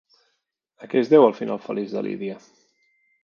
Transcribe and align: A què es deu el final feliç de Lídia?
A 0.85 0.89
què 0.93 0.99
es 1.03 1.11
deu 1.11 1.25
el 1.27 1.35
final 1.41 1.61
feliç 1.67 1.93
de 1.97 2.03
Lídia? 2.07 2.39